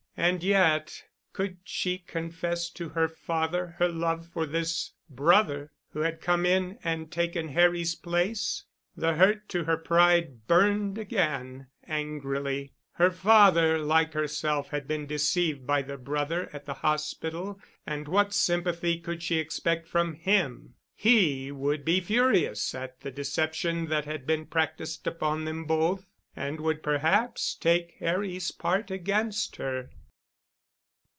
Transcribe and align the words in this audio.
And 0.17 0.43
yet—could 0.43 1.59
she 1.63 1.97
confess 1.97 2.69
to 2.71 2.89
her 2.89 3.07
father 3.07 3.75
her 3.79 3.87
love 3.87 4.27
for 4.27 4.45
this 4.45 4.91
brother 5.09 5.71
who 5.93 6.01
had 6.01 6.21
come 6.21 6.45
in 6.45 6.77
and 6.83 7.09
taken 7.11 7.47
Harry's 7.47 7.95
place? 7.95 8.65
The 8.95 9.13
hurt 9.15 9.49
to 9.49 9.63
her 9.63 9.77
pride 9.77 10.45
burned 10.47 10.99
again 10.99 11.67
angrily. 11.87 12.73
Her 12.91 13.09
father, 13.09 13.79
like 13.79 14.13
herself, 14.13 14.69
had 14.69 14.85
been 14.87 15.07
deceived 15.07 15.65
by 15.65 15.81
the 15.81 15.97
brother 15.97 16.49
at 16.53 16.65
the 16.65 16.73
hospital 16.75 17.59
and 17.87 18.07
what 18.07 18.31
sympathy 18.31 18.99
could 18.99 19.23
she 19.23 19.37
expect 19.39 19.87
from 19.87 20.13
him? 20.13 20.75
He 20.93 21.51
would 21.51 21.83
be 21.83 21.99
furious 21.99 22.75
at 22.75 22.99
the 22.99 23.09
deception 23.11 23.87
that 23.87 24.05
had 24.05 24.27
been 24.27 24.45
practiced 24.45 25.07
upon 25.07 25.45
them 25.45 25.63
both, 25.65 26.05
and 26.35 26.59
would 26.59 26.83
perhaps 26.83 27.55
take 27.55 27.95
Harry's 27.99 28.51
part 28.51 28.91
against 28.91 29.55
her. 29.55 29.89